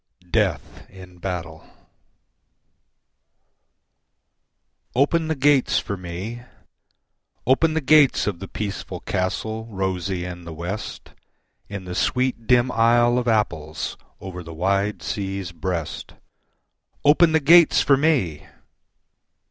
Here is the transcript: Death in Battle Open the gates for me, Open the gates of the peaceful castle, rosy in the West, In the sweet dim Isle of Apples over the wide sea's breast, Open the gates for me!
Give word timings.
Death 0.31 0.89
in 0.89 1.19
Battle 1.19 1.63
Open 4.95 5.27
the 5.27 5.35
gates 5.35 5.77
for 5.77 5.95
me, 5.95 6.41
Open 7.45 7.75
the 7.75 7.81
gates 7.81 8.25
of 8.25 8.39
the 8.39 8.47
peaceful 8.47 8.99
castle, 9.01 9.67
rosy 9.67 10.25
in 10.25 10.43
the 10.43 10.55
West, 10.55 11.11
In 11.69 11.83
the 11.83 11.93
sweet 11.93 12.47
dim 12.47 12.71
Isle 12.71 13.19
of 13.19 13.27
Apples 13.27 13.95
over 14.19 14.41
the 14.41 14.55
wide 14.55 15.03
sea's 15.03 15.51
breast, 15.51 16.15
Open 17.05 17.31
the 17.31 17.39
gates 17.39 17.81
for 17.83 17.95
me! 17.95 18.47